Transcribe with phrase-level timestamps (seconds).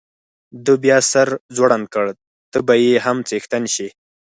[0.65, 2.05] ده بیا سر ځوړند کړ،
[2.51, 3.87] ته به یې هم څښتن شې.